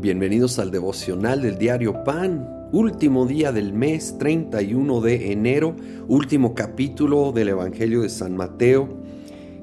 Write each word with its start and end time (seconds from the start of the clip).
Bienvenidos 0.00 0.58
al 0.58 0.70
devocional 0.70 1.42
del 1.42 1.58
diario 1.58 2.04
Pan, 2.04 2.68
último 2.72 3.26
día 3.26 3.52
del 3.52 3.74
mes 3.74 4.16
31 4.16 5.02
de 5.02 5.30
enero, 5.30 5.76
último 6.08 6.54
capítulo 6.54 7.32
del 7.32 7.50
Evangelio 7.50 8.00
de 8.00 8.08
San 8.08 8.34
Mateo 8.34 8.88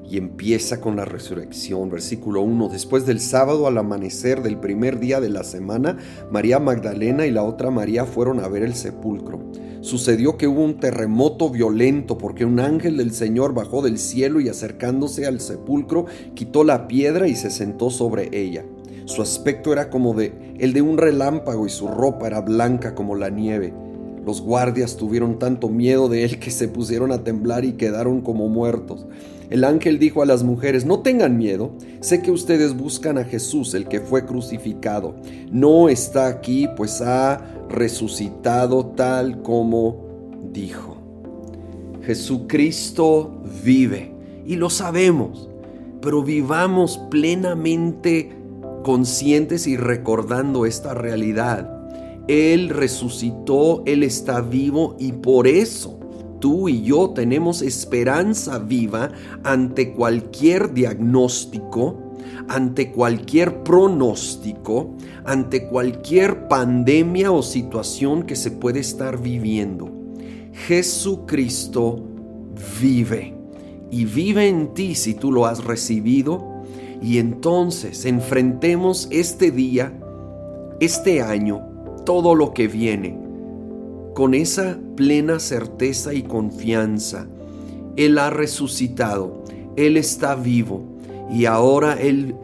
y 0.08 0.16
empieza 0.16 0.80
con 0.80 0.94
la 0.94 1.04
resurrección, 1.04 1.90
versículo 1.90 2.42
1. 2.42 2.68
Después 2.68 3.04
del 3.04 3.18
sábado 3.18 3.66
al 3.66 3.78
amanecer 3.78 4.44
del 4.44 4.60
primer 4.60 5.00
día 5.00 5.20
de 5.20 5.28
la 5.28 5.42
semana, 5.42 5.96
María 6.30 6.60
Magdalena 6.60 7.26
y 7.26 7.32
la 7.32 7.42
otra 7.42 7.72
María 7.72 8.04
fueron 8.04 8.38
a 8.38 8.46
ver 8.46 8.62
el 8.62 8.74
sepulcro. 8.76 9.40
Sucedió 9.80 10.36
que 10.36 10.46
hubo 10.46 10.62
un 10.62 10.78
terremoto 10.78 11.50
violento 11.50 12.16
porque 12.16 12.44
un 12.44 12.60
ángel 12.60 12.98
del 12.98 13.12
Señor 13.12 13.54
bajó 13.54 13.82
del 13.82 13.98
cielo 13.98 14.40
y 14.40 14.48
acercándose 14.48 15.26
al 15.26 15.40
sepulcro 15.40 16.06
quitó 16.34 16.62
la 16.62 16.86
piedra 16.86 17.26
y 17.26 17.34
se 17.34 17.50
sentó 17.50 17.90
sobre 17.90 18.28
ella. 18.32 18.64
Su 19.08 19.22
aspecto 19.22 19.72
era 19.72 19.88
como 19.88 20.12
de 20.12 20.34
el 20.58 20.74
de 20.74 20.82
un 20.82 20.98
relámpago 20.98 21.66
y 21.66 21.70
su 21.70 21.88
ropa 21.88 22.26
era 22.26 22.42
blanca 22.42 22.94
como 22.94 23.14
la 23.14 23.30
nieve. 23.30 23.72
Los 24.26 24.42
guardias 24.42 24.98
tuvieron 24.98 25.38
tanto 25.38 25.70
miedo 25.70 26.10
de 26.10 26.24
él 26.24 26.38
que 26.38 26.50
se 26.50 26.68
pusieron 26.68 27.10
a 27.10 27.24
temblar 27.24 27.64
y 27.64 27.72
quedaron 27.72 28.20
como 28.20 28.48
muertos. 28.48 29.06
El 29.48 29.64
ángel 29.64 29.98
dijo 29.98 30.20
a 30.20 30.26
las 30.26 30.42
mujeres, 30.42 30.84
no 30.84 31.00
tengan 31.00 31.38
miedo, 31.38 31.72
sé 32.00 32.20
que 32.20 32.30
ustedes 32.30 32.76
buscan 32.76 33.16
a 33.16 33.24
Jesús, 33.24 33.72
el 33.72 33.88
que 33.88 34.00
fue 34.00 34.26
crucificado. 34.26 35.14
No 35.50 35.88
está 35.88 36.26
aquí, 36.26 36.68
pues 36.76 37.00
ha 37.00 37.40
resucitado 37.70 38.88
tal 38.88 39.40
como 39.40 40.04
dijo. 40.52 40.98
Jesucristo 42.02 43.40
vive 43.64 44.12
y 44.44 44.56
lo 44.56 44.68
sabemos, 44.68 45.48
pero 46.02 46.22
vivamos 46.22 47.00
plenamente 47.10 48.37
conscientes 48.88 49.66
y 49.66 49.76
recordando 49.76 50.64
esta 50.64 50.94
realidad. 50.94 51.70
Él 52.26 52.70
resucitó, 52.70 53.82
Él 53.84 54.02
está 54.02 54.40
vivo 54.40 54.96
y 54.98 55.12
por 55.12 55.46
eso 55.46 56.00
tú 56.40 56.70
y 56.70 56.84
yo 56.84 57.10
tenemos 57.10 57.60
esperanza 57.60 58.58
viva 58.58 59.10
ante 59.44 59.92
cualquier 59.92 60.72
diagnóstico, 60.72 62.14
ante 62.48 62.90
cualquier 62.90 63.62
pronóstico, 63.62 64.96
ante 65.26 65.68
cualquier 65.68 66.48
pandemia 66.48 67.30
o 67.30 67.42
situación 67.42 68.22
que 68.22 68.36
se 68.36 68.52
puede 68.52 68.80
estar 68.80 69.20
viviendo. 69.20 69.90
Jesucristo 70.66 72.06
vive 72.80 73.34
y 73.90 74.06
vive 74.06 74.48
en 74.48 74.72
ti 74.72 74.94
si 74.94 75.12
tú 75.12 75.30
lo 75.30 75.44
has 75.44 75.62
recibido 75.62 76.57
y 77.00 77.18
entonces 77.18 78.04
enfrentemos 78.04 79.08
este 79.10 79.50
día, 79.50 79.92
este 80.80 81.22
año, 81.22 81.62
todo 82.04 82.34
lo 82.34 82.52
que 82.52 82.68
viene, 82.68 83.18
con 84.14 84.34
esa 84.34 84.78
plena 84.96 85.38
certeza 85.38 86.12
y 86.14 86.22
confianza. 86.22 87.26
Él 87.96 88.18
ha 88.18 88.30
resucitado, 88.30 89.44
Él 89.76 89.96
está 89.96 90.34
vivo 90.34 90.82
y 91.30 91.44
ahora 91.44 91.94
Él 91.94 92.34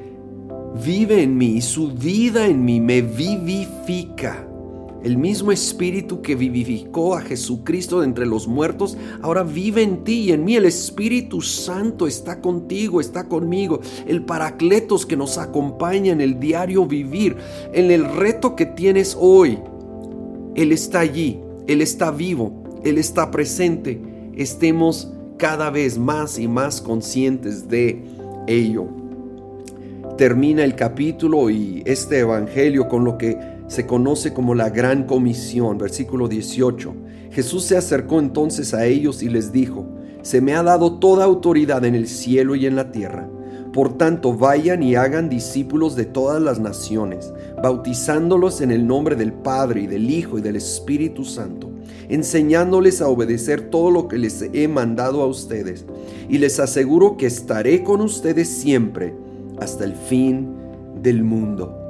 vive 0.84 1.22
en 1.22 1.36
mí 1.36 1.56
y 1.56 1.62
su 1.62 1.92
vida 1.92 2.46
en 2.46 2.64
mí 2.64 2.80
me 2.80 3.02
vivifica. 3.02 4.48
El 5.04 5.18
mismo 5.18 5.52
espíritu 5.52 6.22
que 6.22 6.34
vivificó 6.34 7.14
a 7.14 7.20
Jesucristo 7.20 8.00
de 8.00 8.06
entre 8.06 8.24
los 8.24 8.48
muertos, 8.48 8.96
ahora 9.20 9.42
vive 9.42 9.82
en 9.82 10.02
ti 10.02 10.20
y 10.22 10.32
en 10.32 10.46
mí. 10.46 10.56
El 10.56 10.64
Espíritu 10.64 11.42
Santo 11.42 12.06
está 12.06 12.40
contigo, 12.40 13.02
está 13.02 13.28
conmigo. 13.28 13.80
El 14.06 14.24
Paracletos 14.24 15.04
que 15.04 15.14
nos 15.14 15.36
acompaña 15.36 16.10
en 16.10 16.22
el 16.22 16.40
diario 16.40 16.86
vivir, 16.86 17.36
en 17.74 17.90
el 17.90 18.06
reto 18.16 18.56
que 18.56 18.64
tienes 18.64 19.14
hoy. 19.20 19.58
Él 20.54 20.72
está 20.72 21.00
allí, 21.00 21.38
Él 21.66 21.82
está 21.82 22.10
vivo, 22.10 22.80
Él 22.82 22.96
está 22.96 23.30
presente. 23.30 24.00
Estemos 24.34 25.12
cada 25.36 25.68
vez 25.68 25.98
más 25.98 26.38
y 26.38 26.48
más 26.48 26.80
conscientes 26.80 27.68
de 27.68 28.02
ello. 28.46 28.86
Termina 30.16 30.64
el 30.64 30.76
capítulo 30.76 31.50
y 31.50 31.82
este 31.84 32.20
Evangelio 32.20 32.88
con 32.88 33.04
lo 33.04 33.18
que 33.18 33.53
se 33.66 33.86
conoce 33.86 34.32
como 34.32 34.54
la 34.54 34.70
gran 34.70 35.04
comisión, 35.04 35.78
versículo 35.78 36.28
18. 36.28 36.94
Jesús 37.30 37.64
se 37.64 37.76
acercó 37.76 38.18
entonces 38.18 38.74
a 38.74 38.86
ellos 38.86 39.22
y 39.22 39.28
les 39.28 39.52
dijo, 39.52 39.86
se 40.22 40.40
me 40.40 40.54
ha 40.54 40.62
dado 40.62 40.98
toda 40.98 41.24
autoridad 41.24 41.84
en 41.84 41.94
el 41.94 42.06
cielo 42.06 42.54
y 42.54 42.66
en 42.66 42.76
la 42.76 42.90
tierra. 42.92 43.28
Por 43.72 43.98
tanto, 43.98 44.34
vayan 44.34 44.82
y 44.82 44.94
hagan 44.94 45.28
discípulos 45.28 45.96
de 45.96 46.04
todas 46.04 46.40
las 46.40 46.60
naciones, 46.60 47.32
bautizándolos 47.60 48.60
en 48.60 48.70
el 48.70 48.86
nombre 48.86 49.16
del 49.16 49.32
Padre 49.32 49.82
y 49.82 49.86
del 49.88 50.10
Hijo 50.10 50.38
y 50.38 50.42
del 50.42 50.54
Espíritu 50.54 51.24
Santo, 51.24 51.72
enseñándoles 52.08 53.02
a 53.02 53.08
obedecer 53.08 53.70
todo 53.70 53.90
lo 53.90 54.06
que 54.06 54.18
les 54.18 54.42
he 54.52 54.68
mandado 54.68 55.22
a 55.22 55.26
ustedes. 55.26 55.86
Y 56.28 56.38
les 56.38 56.60
aseguro 56.60 57.16
que 57.16 57.26
estaré 57.26 57.82
con 57.82 58.00
ustedes 58.00 58.48
siempre 58.48 59.14
hasta 59.58 59.84
el 59.84 59.94
fin 59.94 60.54
del 61.02 61.24
mundo 61.24 61.83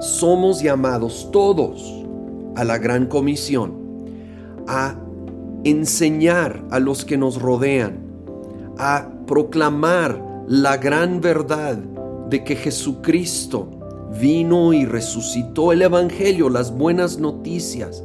somos 0.00 0.62
llamados 0.62 1.30
todos 1.32 2.04
a 2.54 2.64
la 2.64 2.78
gran 2.78 3.06
comisión, 3.06 3.74
a 4.66 4.96
enseñar 5.64 6.64
a 6.70 6.78
los 6.78 7.04
que 7.04 7.16
nos 7.16 7.40
rodean, 7.40 7.98
a 8.78 9.08
proclamar 9.26 10.22
la 10.46 10.76
gran 10.76 11.20
verdad 11.20 11.76
de 12.28 12.44
que 12.44 12.56
Jesucristo 12.56 13.70
vino 14.20 14.72
y 14.72 14.84
resucitó 14.84 15.72
el 15.72 15.82
Evangelio, 15.82 16.48
las 16.48 16.76
buenas 16.76 17.18
noticias. 17.18 18.02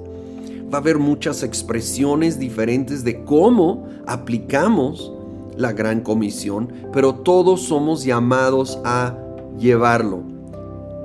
Va 0.73 0.77
a 0.77 0.81
haber 0.81 0.97
muchas 0.97 1.43
expresiones 1.43 2.39
diferentes 2.39 3.03
de 3.03 3.23
cómo 3.23 3.85
aplicamos 4.07 5.13
la 5.57 5.73
gran 5.73 6.01
comisión, 6.01 6.71
pero 6.93 7.15
todos 7.15 7.63
somos 7.63 8.03
llamados 8.05 8.79
a 8.85 9.17
llevarlo 9.57 10.30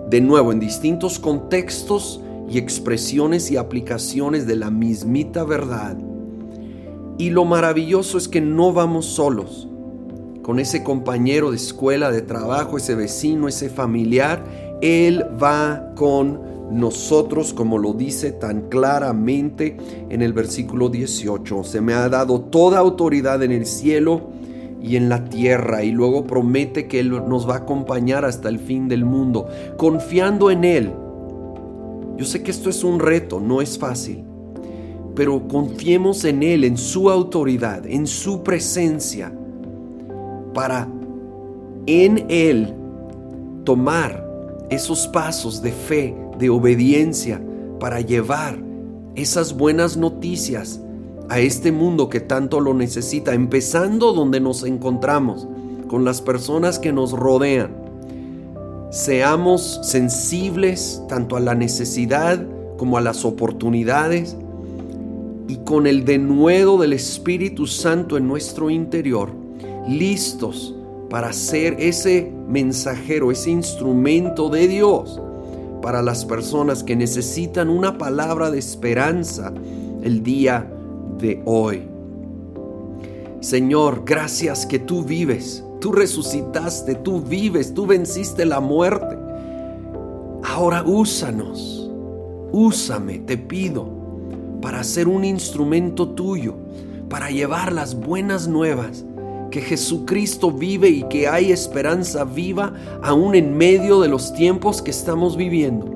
de 0.08 0.20
nuevo 0.20 0.52
en 0.52 0.60
distintos 0.60 1.18
contextos 1.18 2.20
y 2.48 2.58
expresiones 2.58 3.50
y 3.50 3.56
aplicaciones 3.56 4.46
de 4.46 4.56
la 4.56 4.70
mismita 4.70 5.44
verdad. 5.44 5.96
Y 7.18 7.30
lo 7.30 7.44
maravilloso 7.44 8.18
es 8.18 8.28
que 8.28 8.40
no 8.40 8.72
vamos 8.72 9.06
solos, 9.06 9.68
con 10.42 10.60
ese 10.60 10.84
compañero 10.84 11.50
de 11.50 11.56
escuela, 11.56 12.12
de 12.12 12.22
trabajo, 12.22 12.76
ese 12.76 12.94
vecino, 12.94 13.48
ese 13.48 13.68
familiar, 13.68 14.44
Él 14.80 15.24
va 15.42 15.92
con 15.96 16.40
nosotros, 16.70 17.52
como 17.52 17.78
lo 17.78 17.92
dice 17.92 18.32
tan 18.32 18.68
claramente 18.68 19.76
en 20.08 20.22
el 20.22 20.32
versículo 20.32 20.88
18. 20.88 21.64
Se 21.64 21.80
me 21.80 21.94
ha 21.94 22.08
dado 22.08 22.42
toda 22.42 22.78
autoridad 22.78 23.42
en 23.42 23.52
el 23.52 23.66
cielo 23.66 24.28
y 24.86 24.96
en 24.96 25.08
la 25.08 25.24
tierra 25.24 25.82
y 25.82 25.90
luego 25.90 26.24
promete 26.24 26.86
que 26.86 27.00
Él 27.00 27.10
nos 27.28 27.48
va 27.48 27.54
a 27.54 27.58
acompañar 27.58 28.24
hasta 28.24 28.48
el 28.48 28.60
fin 28.60 28.88
del 28.88 29.04
mundo, 29.04 29.48
confiando 29.76 30.50
en 30.50 30.64
Él. 30.64 30.92
Yo 32.16 32.24
sé 32.24 32.42
que 32.42 32.52
esto 32.52 32.70
es 32.70 32.84
un 32.84 33.00
reto, 33.00 33.40
no 33.40 33.60
es 33.60 33.78
fácil, 33.78 34.24
pero 35.14 35.48
confiemos 35.48 36.24
en 36.24 36.42
Él, 36.42 36.62
en 36.62 36.76
su 36.76 37.10
autoridad, 37.10 37.84
en 37.86 38.06
su 38.06 38.42
presencia, 38.44 39.32
para 40.54 40.88
en 41.86 42.24
Él 42.28 42.72
tomar 43.64 44.24
esos 44.70 45.08
pasos 45.08 45.60
de 45.62 45.72
fe, 45.72 46.16
de 46.38 46.48
obediencia, 46.48 47.42
para 47.80 48.00
llevar 48.00 48.56
esas 49.16 49.56
buenas 49.56 49.96
noticias 49.96 50.80
a 51.28 51.40
este 51.40 51.72
mundo 51.72 52.08
que 52.08 52.20
tanto 52.20 52.60
lo 52.60 52.74
necesita, 52.74 53.34
empezando 53.34 54.12
donde 54.12 54.40
nos 54.40 54.62
encontramos, 54.62 55.46
con 55.88 56.04
las 56.04 56.20
personas 56.20 56.78
que 56.78 56.92
nos 56.92 57.12
rodean. 57.12 57.70
Seamos 58.90 59.80
sensibles 59.82 61.02
tanto 61.08 61.36
a 61.36 61.40
la 61.40 61.54
necesidad 61.54 62.44
como 62.76 62.98
a 62.98 63.00
las 63.00 63.24
oportunidades 63.24 64.36
y 65.48 65.56
con 65.58 65.86
el 65.86 66.04
denuedo 66.04 66.78
del 66.78 66.92
Espíritu 66.92 67.66
Santo 67.66 68.16
en 68.16 68.26
nuestro 68.26 68.70
interior, 68.70 69.30
listos 69.88 70.74
para 71.08 71.32
ser 71.32 71.76
ese 71.78 72.32
mensajero, 72.48 73.30
ese 73.30 73.50
instrumento 73.50 74.48
de 74.48 74.68
Dios 74.68 75.20
para 75.82 76.02
las 76.02 76.24
personas 76.24 76.82
que 76.82 76.96
necesitan 76.96 77.70
una 77.70 77.96
palabra 77.96 78.50
de 78.50 78.58
esperanza 78.58 79.52
el 80.02 80.22
día 80.22 80.68
de 81.18 81.42
hoy. 81.44 81.82
Señor, 83.40 84.02
gracias 84.04 84.66
que 84.66 84.78
tú 84.78 85.02
vives, 85.02 85.64
tú 85.80 85.92
resucitaste, 85.92 86.94
tú 86.96 87.20
vives, 87.20 87.74
tú 87.74 87.86
venciste 87.86 88.44
la 88.44 88.60
muerte. 88.60 89.16
Ahora 90.42 90.82
úsanos, 90.82 91.90
úsame, 92.52 93.18
te 93.18 93.36
pido, 93.36 93.88
para 94.60 94.82
ser 94.84 95.06
un 95.06 95.24
instrumento 95.24 96.08
tuyo, 96.08 96.54
para 97.08 97.30
llevar 97.30 97.72
las 97.72 97.94
buenas 97.94 98.48
nuevas, 98.48 99.04
que 99.50 99.60
Jesucristo 99.60 100.50
vive 100.50 100.88
y 100.88 101.02
que 101.04 101.28
hay 101.28 101.52
esperanza 101.52 102.24
viva 102.24 102.74
aún 103.02 103.34
en 103.34 103.56
medio 103.56 104.00
de 104.00 104.08
los 104.08 104.32
tiempos 104.32 104.82
que 104.82 104.90
estamos 104.90 105.36
viviendo. 105.36 105.86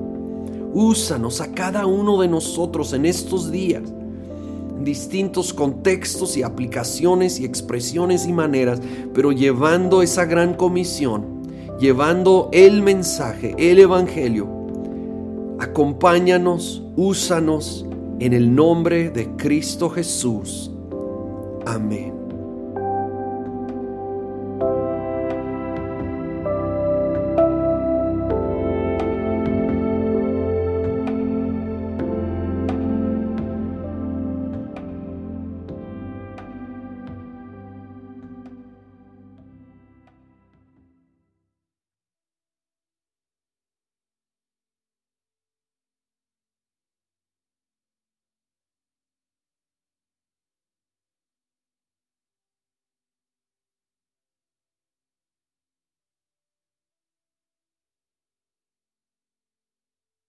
Úsanos 0.73 1.41
a 1.41 1.51
cada 1.51 1.85
uno 1.85 2.21
de 2.21 2.29
nosotros 2.29 2.93
en 2.93 3.05
estos 3.05 3.51
días, 3.51 3.83
distintos 4.83 5.53
contextos 5.53 6.37
y 6.37 6.43
aplicaciones 6.43 7.39
y 7.39 7.45
expresiones 7.45 8.25
y 8.25 8.33
maneras, 8.33 8.81
pero 9.13 9.31
llevando 9.31 10.01
esa 10.01 10.25
gran 10.25 10.53
comisión, 10.53 11.41
llevando 11.79 12.49
el 12.51 12.81
mensaje, 12.81 13.55
el 13.57 13.79
Evangelio. 13.79 14.47
Acompáñanos, 15.59 16.83
úsanos 16.95 17.85
en 18.19 18.33
el 18.33 18.53
nombre 18.53 19.09
de 19.09 19.27
Cristo 19.35 19.89
Jesús. 19.89 20.71
Amén. 21.65 22.20